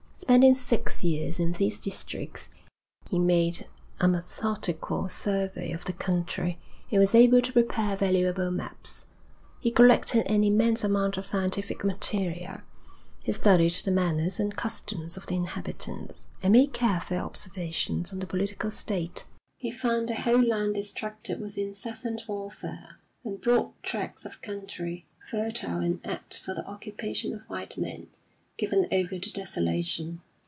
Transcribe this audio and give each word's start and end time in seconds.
Spending 0.13 0.53
six 0.53 1.03
years 1.03 1.39
in 1.39 1.53
these 1.53 1.79
districts, 1.79 2.49
he 3.09 3.17
made 3.17 3.65
a 3.99 4.07
methodical 4.07 5.09
survey 5.09 5.71
of 5.73 5.85
the 5.85 5.93
country, 5.93 6.57
and 6.91 6.99
was 6.99 7.15
able 7.15 7.41
to 7.41 7.51
prepare 7.51 7.97
valuable 7.97 8.49
maps. 8.51 9.07
He 9.59 9.71
collected 9.71 10.31
an 10.31 10.43
immense 10.45 10.83
amount 10.85 11.17
of 11.17 11.25
scientific 11.25 11.83
material. 11.83 12.61
He 13.23 13.31
studied 13.33 13.73
the 13.73 13.89
manners 13.91 14.39
and 14.39 14.55
customs 14.55 15.17
of 15.17 15.25
the 15.25 15.35
inhabitants, 15.35 16.27
and 16.43 16.53
made 16.53 16.71
careful 16.71 17.17
observations 17.17 18.13
on 18.13 18.19
the 18.19 18.27
political 18.27 18.69
state. 18.69 19.25
He 19.57 19.71
found 19.71 20.07
the 20.07 20.15
whole 20.21 20.43
land 20.45 20.75
distracted 20.75 21.41
with 21.41 21.57
incessant 21.57 22.21
warfare, 22.27 22.99
and 23.25 23.41
broad 23.41 23.71
tracts 23.81 24.23
of 24.25 24.41
country, 24.43 25.07
fertile 25.31 25.79
and 25.79 25.99
apt 26.05 26.37
for 26.37 26.53
the 26.53 26.65
occupation 26.67 27.33
of 27.33 27.41
white 27.47 27.75
men, 27.77 28.07
given 28.57 28.85
over 28.91 29.17
to 29.17 29.31
desolation. 29.33 30.21